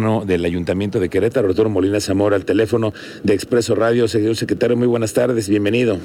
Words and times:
del 0.00 0.44
Ayuntamiento 0.46 0.98
de 0.98 1.10
Querétaro, 1.10 1.48
Arturo 1.48 1.68
Molina 1.68 2.00
Zamora, 2.00 2.36
al 2.36 2.46
teléfono 2.46 2.94
de 3.22 3.34
Expreso 3.34 3.74
Radio. 3.74 4.08
Señor 4.08 4.34
secretario, 4.34 4.74
muy 4.76 4.86
buenas 4.86 5.12
tardes, 5.12 5.48
bienvenido. 5.48 5.98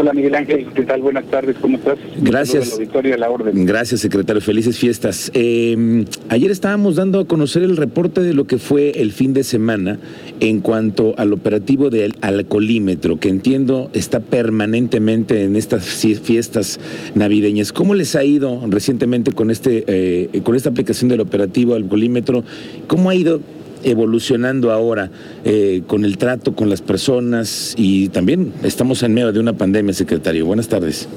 Hola 0.00 0.12
Miguel 0.12 0.36
Ángel, 0.36 0.68
¿qué 0.76 0.82
tal? 0.84 1.02
Buenas 1.02 1.24
tardes, 1.24 1.56
¿cómo 1.60 1.76
estás? 1.76 1.98
Gracias. 2.20 2.78
la 3.18 3.30
orden. 3.30 3.66
Gracias, 3.66 4.00
secretario. 4.00 4.40
Felices 4.40 4.78
fiestas. 4.78 5.28
Em, 5.34 6.04
ayer 6.28 6.52
estábamos 6.52 6.94
dando 6.94 7.18
a 7.18 7.24
conocer 7.26 7.64
el 7.64 7.76
reporte 7.76 8.20
de 8.20 8.32
lo 8.32 8.46
que 8.46 8.58
fue 8.58 8.90
el 8.90 9.10
fin 9.10 9.34
de 9.34 9.42
semana 9.42 9.98
en 10.38 10.60
cuanto 10.60 11.14
al 11.18 11.32
operativo 11.32 11.90
del 11.90 12.14
alcoholímetro, 12.20 13.18
que 13.18 13.28
entiendo 13.28 13.90
está 13.92 14.20
permanentemente 14.20 15.42
en 15.42 15.56
estas 15.56 15.84
fiestas 15.84 16.78
navideñas. 17.16 17.72
¿Cómo 17.72 17.96
les 17.96 18.14
ha 18.14 18.22
ido 18.22 18.62
recientemente 18.68 19.32
con 19.32 19.50
este 19.50 19.82
eh, 19.88 20.42
con 20.44 20.54
esta 20.54 20.70
aplicación 20.70 21.08
del 21.08 21.22
operativo 21.22 21.74
alcoholímetro? 21.74 22.44
¿Cómo 22.86 23.10
ha 23.10 23.16
ido 23.16 23.40
evolucionando 23.82 24.72
ahora 24.72 25.10
eh, 25.44 25.82
con 25.86 26.04
el 26.04 26.18
trato 26.18 26.54
con 26.54 26.70
las 26.70 26.82
personas 26.82 27.74
y 27.76 28.08
también 28.08 28.52
estamos 28.62 29.02
en 29.02 29.14
medio 29.14 29.32
de 29.32 29.40
una 29.40 29.52
pandemia, 29.52 29.92
secretario. 29.92 30.46
Buenas 30.46 30.68
tardes. 30.68 31.08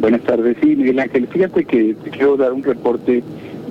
Buenas 0.00 0.22
tardes, 0.22 0.56
sí, 0.62 0.76
Miguel 0.76 0.98
Ángel. 0.98 1.26
Fíjate 1.28 1.64
que 1.64 1.94
te 2.02 2.10
quiero 2.10 2.36
dar 2.36 2.52
un 2.52 2.62
reporte 2.62 3.22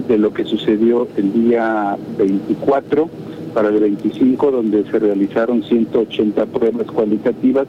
de 0.08 0.18
lo 0.18 0.34
que 0.34 0.44
sucedió 0.46 1.08
el 1.16 1.34
día 1.34 1.98
24 2.18 3.10
para 3.54 3.70
el 3.70 3.80
25, 3.80 4.52
donde 4.52 4.84
se 4.90 5.00
realizaron 5.00 5.64
180 5.64 6.46
pruebas 6.48 6.88
cualitativas, 6.88 7.68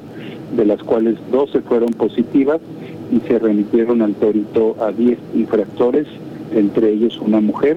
de 0.56 0.64
las 0.64 0.82
cuales 0.82 1.16
12 1.30 1.60
fueron 1.60 1.90
positivas 1.90 2.60
y 3.12 3.20
se 3.28 3.38
remitieron 3.38 4.00
al 4.00 4.14
torito 4.14 4.76
a 4.80 4.92
10 4.92 5.18
infractores, 5.34 6.06
entre 6.54 6.90
ellos 6.90 7.20
una 7.20 7.40
mujer 7.40 7.76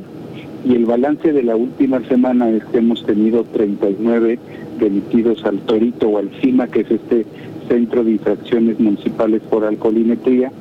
y 0.65 0.75
el 0.75 0.85
balance 0.85 1.31
de 1.31 1.43
la 1.43 1.55
última 1.55 2.01
semana 2.07 2.49
es 2.49 2.63
que 2.65 2.79
hemos 2.79 3.05
tenido 3.05 3.43
39 3.43 4.39
remitidos 4.79 5.43
al 5.45 5.59
Torito 5.59 6.09
o 6.09 6.17
al 6.17 6.29
CIMA, 6.41 6.67
que 6.67 6.81
es 6.81 6.91
este 6.91 7.25
Centro 7.67 8.03
de 8.03 8.11
Infracciones 8.11 8.79
Municipales 8.79 9.41
por 9.49 9.65
Alcoholimetría, 9.65 10.51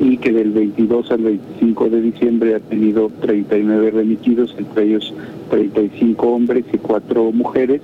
y 0.00 0.16
que 0.16 0.32
del 0.32 0.50
22 0.50 1.10
al 1.12 1.22
25 1.22 1.88
de 1.88 2.02
diciembre 2.02 2.54
ha 2.54 2.60
tenido 2.60 3.10
39 3.20 3.90
remitidos, 3.92 4.54
entre 4.58 4.84
ellos 4.84 5.14
35 5.50 6.26
hombres 6.26 6.64
y 6.72 6.78
4 6.78 7.32
mujeres, 7.32 7.80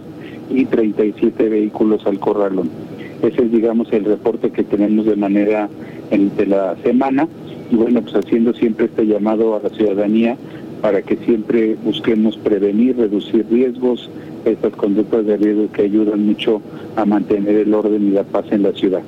y 0.53 0.65
37 0.65 1.49
vehículos 1.49 2.05
al 2.07 2.19
corralón. 2.19 2.69
Ese 3.23 3.43
es, 3.45 3.53
digamos, 3.53 3.93
el 3.93 4.05
reporte 4.05 4.51
que 4.51 4.65
tenemos 4.65 5.07
de 5.07 5.17
manera 5.17 5.69
de 6.11 6.47
la 6.47 6.77
semana, 6.83 7.29
y 7.71 7.77
bueno, 7.77 8.03
pues 8.03 8.17
haciendo 8.17 8.53
siempre 8.53 8.87
este 8.87 9.07
llamado 9.07 9.55
a 9.55 9.63
la 9.63 9.69
ciudadanía 9.69 10.37
para 10.81 11.03
que 11.03 11.17
siempre 11.17 11.77
busquemos 11.85 12.37
prevenir, 12.37 12.97
reducir 12.97 13.47
riesgos, 13.51 14.09
estas 14.45 14.73
conductas 14.73 15.27
de 15.27 15.37
riesgo 15.37 15.71
que 15.73 15.83
ayudan 15.83 16.25
mucho 16.25 16.63
a 16.97 17.05
mantener 17.05 17.57
el 17.57 17.75
orden 17.75 18.09
y 18.09 18.11
la 18.11 18.25
paz 18.25 18.47
en 18.51 18.63
la 18.63 18.73
ciudad. 18.73 19.03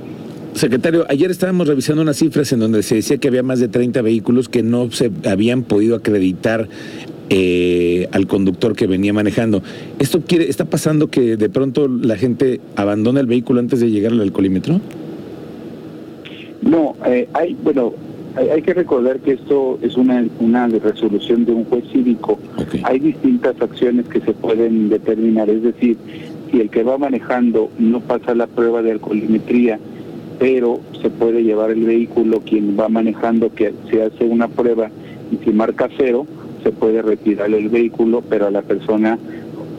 Secretario, 0.54 1.06
ayer 1.08 1.30
estábamos 1.30 1.66
revisando 1.66 2.02
unas 2.02 2.18
cifras 2.18 2.52
en 2.52 2.60
donde 2.60 2.82
se 2.82 2.96
decía 2.96 3.16
que 3.16 3.28
había 3.28 3.42
más 3.42 3.58
de 3.58 3.68
30 3.68 4.02
vehículos 4.02 4.50
que 4.50 4.62
no 4.62 4.90
se 4.90 5.10
habían 5.24 5.62
podido 5.62 5.96
acreditar 5.96 6.68
eh, 7.30 8.08
al 8.12 8.26
conductor 8.26 8.76
que 8.76 8.86
venía 8.86 9.14
manejando. 9.14 9.62
¿Esto 9.98 10.20
quiere, 10.20 10.50
está 10.50 10.66
pasando 10.66 11.08
que 11.08 11.38
de 11.38 11.48
pronto 11.48 11.88
la 11.88 12.16
gente 12.16 12.60
abandona 12.76 13.20
el 13.20 13.26
vehículo 13.26 13.60
antes 13.60 13.80
de 13.80 13.90
llegar 13.90 14.12
al 14.12 14.20
alcoholímetro? 14.20 14.78
No, 16.60 16.96
eh, 17.06 17.28
hay, 17.32 17.56
bueno, 17.62 17.94
hay, 18.36 18.62
que 18.62 18.74
recordar 18.74 19.20
que 19.20 19.32
esto 19.32 19.78
es 19.82 19.96
una, 19.96 20.24
una 20.40 20.66
resolución 20.68 21.44
de 21.44 21.52
un 21.52 21.64
juez 21.64 21.84
cívico. 21.92 22.38
Hay 22.84 22.98
distintas 22.98 23.60
acciones 23.60 24.06
que 24.08 24.20
se 24.20 24.32
pueden 24.32 24.88
determinar, 24.88 25.50
es 25.50 25.62
decir, 25.62 25.96
si 26.50 26.60
el 26.60 26.70
que 26.70 26.82
va 26.82 26.98
manejando 26.98 27.70
no 27.78 28.00
pasa 28.00 28.34
la 28.34 28.46
prueba 28.46 28.82
de 28.82 28.92
alcoholimetría, 28.92 29.78
pero 30.38 30.80
se 31.00 31.10
puede 31.10 31.44
llevar 31.44 31.70
el 31.70 31.84
vehículo, 31.84 32.40
quien 32.40 32.78
va 32.78 32.88
manejando, 32.88 33.54
que 33.54 33.72
se 33.90 34.02
hace 34.02 34.24
una 34.24 34.48
prueba 34.48 34.90
y 35.30 35.44
si 35.44 35.50
marca 35.50 35.88
cero, 35.96 36.26
se 36.62 36.72
puede 36.72 37.02
retirar 37.02 37.52
el 37.52 37.68
vehículo, 37.68 38.22
pero 38.28 38.46
a 38.46 38.50
la 38.50 38.62
persona 38.62 39.18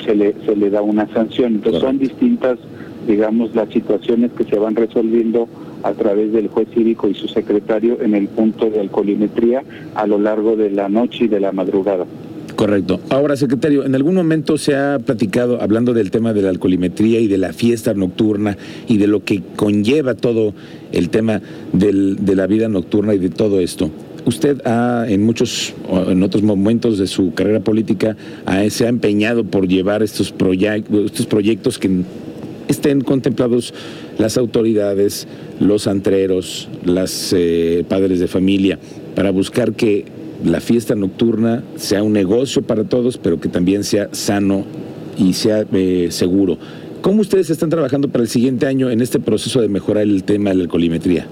se 0.06 0.16
le, 0.16 0.36
se 0.46 0.56
le 0.56 0.70
da 0.70 0.82
una 0.82 1.08
sanción. 1.14 1.56
Entonces 1.56 1.82
son 1.82 1.98
distintas, 1.98 2.60
digamos, 3.08 3.56
las 3.56 3.70
situaciones 3.70 4.32
que 4.34 4.44
se 4.44 4.58
van 4.58 4.76
resolviendo 4.76 5.48
a 5.84 5.94
través 5.94 6.32
del 6.32 6.48
juez 6.48 6.68
cívico 6.74 7.08
y 7.08 7.14
su 7.14 7.28
secretario 7.28 8.02
en 8.02 8.16
el 8.16 8.28
punto 8.28 8.70
de 8.70 8.80
alcoholimetría 8.80 9.64
a 9.96 10.08
lo 10.08 10.18
largo 10.18 10.56
de 10.56 10.72
la 10.72 10.90
noche 10.90 11.26
y 11.26 11.28
de 11.28 11.40
la 11.40 11.52
madrugada. 11.52 12.06
Correcto. 12.56 13.00
Ahora, 13.10 13.36
secretario, 13.36 13.84
¿en 13.84 13.96
algún 13.96 14.16
momento 14.16 14.58
se 14.58 14.76
ha 14.76 15.00
platicado, 15.00 15.62
hablando 15.62 15.94
del 15.94 16.12
tema 16.12 16.34
de 16.34 16.44
la 16.44 16.50
alcoholimetría 16.50 17.20
y 17.20 17.28
de 17.28 17.38
la 17.38 17.52
fiesta 17.52 17.94
nocturna 17.94 18.58
y 18.88 18.98
de 18.98 19.08
lo 19.08 19.24
que 19.24 19.42
conlleva 19.56 20.14
todo 20.14 20.54
el 20.92 21.10
tema 21.10 21.42
de 21.74 22.36
la 22.36 22.48
vida 22.48 22.70
nocturna 22.70 23.16
y 23.16 23.20
de 23.20 23.30
todo 23.30 23.60
esto? 23.60 23.90
Usted 24.26 24.62
ha, 24.66 25.06
en 25.10 25.26
muchos, 25.26 25.74
en 26.08 26.24
otros 26.24 26.44
momentos 26.44 26.98
de 26.98 27.08
su 27.08 27.34
carrera 27.34 27.60
política, 27.60 28.16
se 28.70 28.86
ha 28.86 28.90
empeñado 28.90 29.44
por 29.44 29.68
llevar 29.68 30.04
estos, 30.04 30.32
proyectos, 30.32 31.06
estos 31.06 31.26
proyectos 31.26 31.78
que 31.80 32.04
estén 32.68 33.02
contemplados 33.02 33.74
las 34.18 34.38
autoridades, 34.38 35.28
los 35.60 35.88
antreros, 35.88 36.70
los 36.84 37.34
eh, 37.36 37.84
padres 37.88 38.20
de 38.20 38.28
familia, 38.28 38.80
para 39.16 39.32
buscar 39.32 39.74
que 39.74 40.06
la 40.44 40.60
fiesta 40.60 40.96
nocturna 40.96 41.64
sea 41.76 42.04
un 42.04 42.14
negocio 42.14 42.62
para 42.62 42.84
todos, 42.84 43.18
pero 43.18 43.40
que 43.40 43.50
también 43.50 43.84
sea 43.84 44.10
sano 44.12 44.66
y 45.18 45.34
sea 45.34 45.66
eh, 45.72 46.08
seguro. 46.12 46.58
¿Cómo 47.02 47.22
ustedes 47.22 47.50
están 47.50 47.70
trabajando 47.70 48.08
para 48.08 48.24
el 48.24 48.30
siguiente 48.30 48.66
año 48.66 48.90
en 48.90 49.02
este 49.02 49.20
proceso 49.20 49.62
de 49.62 49.68
mejorar 49.68 50.04
el 50.04 50.24
tema 50.24 50.52
de 50.52 50.58
la 50.58 50.64
alcoholimetría? 50.64 51.28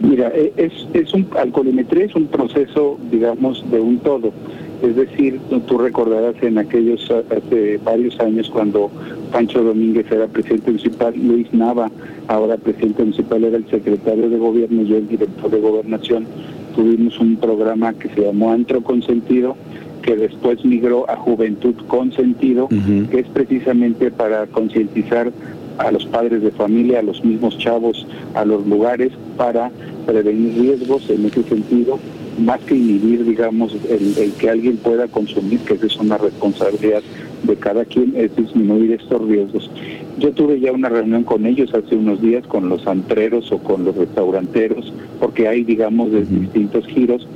Mira, 0.00 0.32
e, 0.34 0.52
es, 0.56 0.72
es 0.92 1.14
un, 1.14 1.26
alcoholimetría 1.38 2.06
es 2.06 2.14
un 2.14 2.26
proceso, 2.26 2.98
digamos, 3.10 3.64
de 3.70 3.80
un 3.80 3.98
todo. 3.98 4.32
Es 4.82 4.96
decir, 4.96 5.40
tú 5.68 5.78
recordarás 5.78 6.34
en 6.42 6.58
aquellos, 6.58 7.08
hace 7.08 7.78
varios 7.84 8.18
años 8.18 8.50
cuando 8.50 8.90
Pancho 9.30 9.62
Domínguez 9.62 10.10
era 10.10 10.26
presidente 10.26 10.72
municipal, 10.72 11.14
Luis 11.16 11.46
Nava, 11.52 11.88
ahora 12.26 12.56
presidente 12.56 13.02
municipal, 13.02 13.44
era 13.44 13.58
el 13.58 13.70
secretario 13.70 14.28
de 14.28 14.36
gobierno, 14.36 14.82
yo 14.82 14.96
el 14.96 15.06
director 15.06 15.50
de 15.52 15.60
gobernación, 15.60 16.26
tuvimos 16.74 17.18
un 17.20 17.36
programa 17.36 17.92
que 17.94 18.08
se 18.08 18.22
llamó 18.22 18.50
Antro 18.50 18.82
Consentido, 18.82 19.56
que 20.02 20.16
después 20.16 20.64
migró 20.64 21.08
a 21.08 21.16
Juventud 21.16 21.76
Consentido, 21.86 22.68
que 22.68 23.20
es 23.20 23.28
precisamente 23.28 24.10
para 24.10 24.48
concientizar 24.48 25.30
a 25.78 25.92
los 25.92 26.04
padres 26.06 26.42
de 26.42 26.50
familia, 26.50 26.98
a 26.98 27.02
los 27.02 27.24
mismos 27.24 27.56
chavos, 27.58 28.06
a 28.34 28.44
los 28.44 28.66
lugares, 28.66 29.12
para 29.36 29.70
prevenir 30.06 30.54
riesgos 30.60 31.08
en 31.10 31.26
ese 31.26 31.42
sentido, 31.44 31.98
más 32.38 32.60
que 32.60 32.74
inhibir, 32.74 33.24
digamos, 33.24 33.74
el, 33.88 34.16
el 34.18 34.32
que 34.32 34.50
alguien 34.50 34.76
pueda 34.76 35.08
consumir, 35.08 35.60
que 35.60 35.74
esa 35.74 35.86
es 35.86 35.96
una 35.96 36.18
responsabilidad 36.18 37.02
de 37.42 37.56
cada 37.56 37.84
quien 37.84 38.14
es 38.16 38.34
disminuir 38.36 38.92
estos 38.92 39.26
riesgos. 39.26 39.70
Yo 40.18 40.32
tuve 40.32 40.60
ya 40.60 40.72
una 40.72 40.88
reunión 40.88 41.24
con 41.24 41.46
ellos 41.46 41.72
hace 41.74 41.96
unos 41.96 42.20
días, 42.20 42.46
con 42.46 42.68
los 42.68 42.86
antreros 42.86 43.50
o 43.52 43.58
con 43.58 43.84
los 43.84 43.96
restauranteros, 43.96 44.92
porque 45.18 45.48
hay, 45.48 45.64
digamos, 45.64 46.12
de 46.12 46.24
distintos 46.24 46.86
giros. 46.86 47.26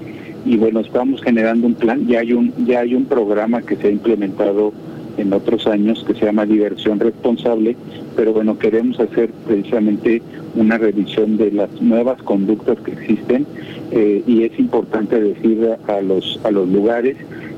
Y 0.44 0.56
bueno, 0.56 0.80
estamos 0.80 1.22
generando 1.22 1.66
un 1.66 1.74
plan, 1.74 2.06
ya 2.06 2.20
hay 2.20 2.32
un, 2.32 2.52
ya 2.66 2.80
hay 2.80 2.94
un 2.94 3.06
programa 3.06 3.62
que 3.62 3.76
se 3.76 3.88
ha 3.88 3.90
implementado 3.90 4.72
en 5.16 5.32
otros 5.32 5.66
años 5.66 6.04
que 6.06 6.14
se 6.14 6.26
llama 6.26 6.46
diversión 6.46 7.00
responsable, 7.00 7.74
pero 8.14 8.32
bueno, 8.32 8.58
queremos 8.58 9.00
hacer 9.00 9.30
precisamente 9.46 10.22
una 10.56 10.78
revisión 10.78 11.36
de 11.36 11.52
las 11.52 11.70
nuevas 11.80 12.20
conductas 12.22 12.78
que 12.80 12.92
existen 12.92 13.46
eh, 13.90 14.22
y 14.26 14.42
es 14.42 14.58
importante 14.58 15.20
decir 15.20 15.76
a 15.86 16.00
los, 16.00 16.40
a 16.44 16.50
los 16.50 16.68
lugares 16.68 17.16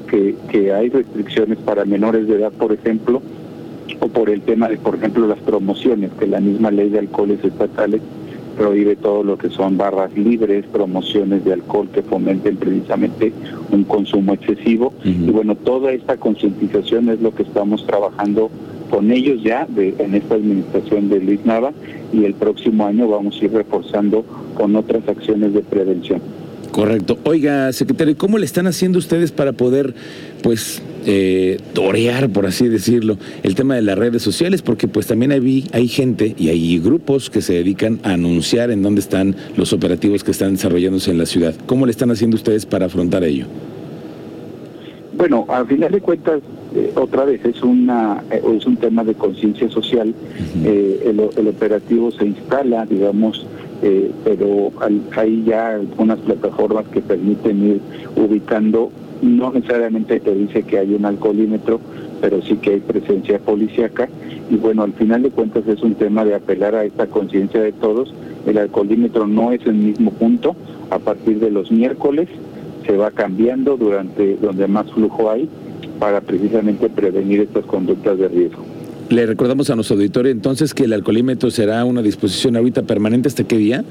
que, 0.08 0.72
hay 0.72 0.88
restricciones 0.88 1.58
para 1.58 1.84
menores 1.84 2.26
de 2.26 2.36
edad, 2.36 2.52
por 2.52 2.72
ejemplo, 2.72 3.22
o 4.00 4.08
por 4.08 4.30
el 4.30 4.42
tema 4.42 4.68
de, 4.68 4.76
por 4.76 4.94
ejemplo, 4.96 5.26
las 5.26 5.38
promociones, 5.38 6.10
que 6.18 6.26
la 6.26 6.40
misma 6.40 6.70
ley 6.70 6.88
de 6.88 6.98
alcoholes 6.98 7.42
estatales 7.44 8.00
prohíbe 8.56 8.96
todo 8.96 9.22
lo 9.22 9.38
que 9.38 9.50
son 9.50 9.76
barras 9.76 10.16
libres, 10.16 10.64
promociones 10.66 11.44
de 11.44 11.52
alcohol 11.52 11.88
que 11.92 12.02
fomenten 12.02 12.56
precisamente 12.56 13.32
un 13.70 13.84
consumo 13.84 14.34
excesivo. 14.34 14.92
Y 15.04 15.30
bueno, 15.30 15.54
toda 15.54 15.92
esta 15.92 16.16
concientización 16.16 17.08
es 17.08 17.20
lo 17.20 17.34
que 17.34 17.44
estamos 17.44 17.86
trabajando 17.86 18.50
con 18.90 19.10
ellos 19.12 19.42
ya 19.42 19.66
de, 19.66 19.94
en 19.98 20.14
esta 20.14 20.34
administración 20.34 21.08
de 21.08 21.20
Luis 21.20 21.44
Nava 21.44 21.72
y 22.12 22.24
el 22.24 22.34
próximo 22.34 22.86
año 22.86 23.08
vamos 23.08 23.38
a 23.40 23.44
ir 23.44 23.52
reforzando 23.52 24.24
con 24.54 24.74
otras 24.76 25.06
acciones 25.08 25.52
de 25.52 25.60
prevención. 25.60 26.20
Correcto. 26.72 27.18
Oiga, 27.24 27.72
secretario, 27.72 28.16
¿cómo 28.16 28.38
le 28.38 28.44
están 28.44 28.66
haciendo 28.66 28.98
ustedes 28.98 29.32
para 29.32 29.52
poder, 29.52 29.94
pues, 30.42 30.82
eh, 31.06 31.58
torear, 31.72 32.28
por 32.30 32.46
así 32.46 32.68
decirlo, 32.68 33.18
el 33.42 33.54
tema 33.54 33.74
de 33.74 33.82
las 33.82 33.98
redes 33.98 34.22
sociales? 34.22 34.62
Porque 34.62 34.86
pues 34.86 35.06
también 35.06 35.32
hay, 35.32 35.64
hay 35.72 35.88
gente 35.88 36.34
y 36.38 36.50
hay 36.50 36.78
grupos 36.78 37.30
que 37.30 37.42
se 37.42 37.54
dedican 37.54 38.00
a 38.02 38.12
anunciar 38.12 38.70
en 38.70 38.82
dónde 38.82 39.00
están 39.00 39.34
los 39.56 39.72
operativos 39.72 40.22
que 40.22 40.30
están 40.30 40.52
desarrollándose 40.52 41.10
en 41.10 41.18
la 41.18 41.26
ciudad. 41.26 41.54
¿Cómo 41.66 41.86
le 41.86 41.90
están 41.90 42.10
haciendo 42.10 42.36
ustedes 42.36 42.66
para 42.66 42.86
afrontar 42.86 43.24
ello? 43.24 43.46
Bueno, 45.18 45.46
al 45.48 45.66
final 45.66 45.90
de 45.90 46.00
cuentas, 46.00 46.40
eh, 46.76 46.92
otra 46.94 47.24
vez 47.24 47.44
es 47.44 47.60
una 47.64 48.22
eh, 48.30 48.40
es 48.56 48.64
un 48.66 48.76
tema 48.76 49.02
de 49.02 49.14
conciencia 49.14 49.68
social. 49.68 50.14
Eh, 50.64 51.02
el, 51.06 51.48
operativo 51.48 52.12
se 52.12 52.26
instala, 52.26 52.86
digamos, 52.86 53.44
pero 54.24 54.72
hay 55.16 55.42
ya 55.44 55.74
algunas 55.74 56.20
plataformas 56.20 56.86
que 56.88 57.00
permiten 57.00 57.66
ir 57.66 57.80
ubicando. 58.16 58.92
No 59.20 59.52
necesariamente 59.52 60.20
te 60.20 60.34
dice 60.36 60.62
que 60.62 60.78
hay 60.78 60.94
un 60.94 61.04
alcoholímetro, 61.04 61.80
pero 62.20 62.40
sí 62.42 62.56
que 62.56 62.74
hay 62.74 62.80
presencia 62.80 63.40
policíaca. 63.40 64.08
Y 64.50 64.54
bueno, 64.54 64.84
al 64.84 64.92
final 64.92 65.24
de 65.24 65.30
cuentas 65.30 65.66
es 65.66 65.82
un 65.82 65.96
tema 65.96 66.24
de 66.24 66.36
apelar 66.36 66.76
a 66.76 66.84
esta 66.84 67.08
conciencia 67.08 67.60
de 67.60 67.72
todos. 67.72 68.14
El 68.46 68.56
alcoholímetro 68.56 69.26
no 69.26 69.50
es 69.50 69.66
el 69.66 69.74
mismo 69.74 70.12
punto. 70.12 70.54
A 70.90 71.00
partir 71.00 71.40
de 71.40 71.50
los 71.50 71.70
miércoles 71.72 72.28
se 72.88 72.96
va 72.96 73.10
cambiando 73.10 73.76
durante 73.76 74.36
donde 74.36 74.66
más 74.66 74.90
flujo 74.90 75.30
hay 75.30 75.48
para 76.00 76.22
precisamente 76.22 76.88
prevenir 76.88 77.40
estas 77.40 77.66
conductas 77.66 78.18
de 78.18 78.28
riesgo. 78.28 78.64
Le 79.10 79.26
recordamos 79.26 79.68
a 79.68 79.74
nuestro 79.74 79.96
auditorio 79.96 80.32
entonces 80.32 80.72
que 80.72 80.84
el 80.84 80.94
alcoholímetro 80.94 81.50
será 81.50 81.84
una 81.84 82.00
disposición 82.00 82.56
ahorita 82.56 82.82
permanente 82.82 83.28
hasta 83.28 83.44
qué 83.44 83.58
día? 83.58 83.84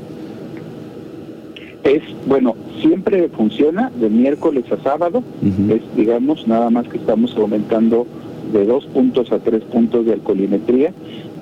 Es, 1.84 2.02
bueno, 2.26 2.56
siempre 2.82 3.30
funciona 3.30 3.92
de 4.00 4.10
miércoles 4.10 4.66
a 4.72 4.84
sábado, 4.84 5.24
es 5.70 5.82
digamos 5.96 6.48
nada 6.48 6.70
más 6.70 6.88
que 6.88 6.98
estamos 6.98 7.36
aumentando 7.38 8.06
de 8.52 8.66
dos 8.66 8.86
puntos 8.88 9.32
a 9.32 9.40
tres 9.40 9.64
puntos 9.64 10.06
de 10.06 10.14
alcoholimetría, 10.14 10.92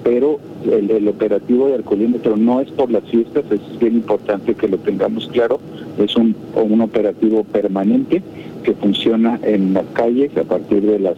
pero 0.05 0.39
el, 0.71 1.07
operativo 1.07 1.67
de 1.67 1.73
alcoholímetro 1.73 2.37
no 2.37 2.61
es 2.61 2.69
por 2.69 2.91
las 2.91 3.03
fiestas, 3.05 3.43
es 3.49 3.79
bien 3.79 3.95
importante 3.95 4.53
que 4.53 4.67
lo 4.67 4.77
tengamos 4.77 5.27
claro, 5.29 5.59
es 5.97 6.15
un, 6.15 6.35
un 6.53 6.81
operativo 6.81 7.43
permanente 7.43 8.21
que 8.63 8.73
funciona 8.73 9.39
en 9.41 9.73
las 9.73 9.85
calles 9.93 10.29
a 10.37 10.43
partir 10.43 10.83
de 10.83 10.99
las 10.99 11.15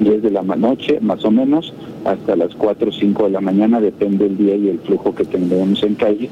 10 0.00 0.22
de 0.22 0.30
la 0.30 0.40
noche, 0.42 0.98
más 1.02 1.22
o 1.26 1.30
menos, 1.30 1.74
hasta 2.06 2.34
las 2.34 2.54
4 2.54 2.88
o 2.88 2.92
5 2.92 3.24
de 3.24 3.30
la 3.30 3.42
mañana, 3.42 3.82
depende 3.82 4.24
del 4.24 4.38
día 4.38 4.56
y 4.56 4.70
el 4.70 4.78
flujo 4.78 5.14
que 5.14 5.26
tengamos 5.26 5.82
en 5.82 5.94
calle, 5.96 6.30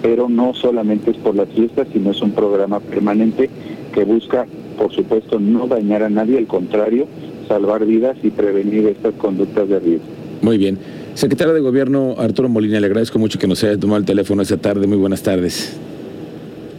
pero 0.00 0.30
no 0.30 0.54
solamente 0.54 1.10
es 1.10 1.18
por 1.18 1.36
las 1.36 1.50
fiestas, 1.50 1.86
sino 1.92 2.12
es 2.12 2.22
un 2.22 2.30
programa 2.30 2.80
permanente 2.80 3.50
que 3.92 4.04
busca, 4.04 4.46
por 4.78 4.90
supuesto, 4.90 5.38
no 5.38 5.66
dañar 5.66 6.02
a 6.02 6.08
nadie, 6.08 6.38
al 6.38 6.46
contrario, 6.46 7.06
salvar 7.46 7.84
vidas 7.84 8.16
y 8.22 8.30
prevenir 8.30 8.86
estas 8.86 9.12
conductas 9.16 9.68
de 9.68 9.80
riesgo. 9.80 10.06
Muy 10.40 10.56
bien. 10.56 11.01
Secretario 11.14 11.54
de 11.54 11.60
Gobierno 11.60 12.14
Arturo 12.18 12.48
Molina, 12.48 12.80
le 12.80 12.86
agradezco 12.86 13.18
mucho 13.18 13.38
que 13.38 13.46
nos 13.46 13.62
haya 13.64 13.78
tomado 13.78 13.98
el 13.98 14.04
teléfono 14.04 14.42
esta 14.42 14.56
tarde. 14.56 14.86
Muy 14.86 14.96
buenas 14.96 15.22
tardes. 15.22 15.76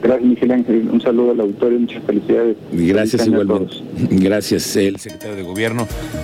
Gracias, 0.01 0.27
Miguel 0.27 0.51
Ángel. 0.51 0.89
Un 0.91 1.01
saludo 1.01 1.31
al 1.31 1.39
auditorio, 1.39 1.79
muchas 1.79 2.03
felicidades. 2.03 2.57
Gracias 2.73 3.25
igualmente. 3.25 3.75
Gracias, 4.11 4.75
el 4.75 4.97
secretario 4.97 5.37
de 5.37 5.43
Gobierno. 5.43 5.85
Pues 5.85 6.23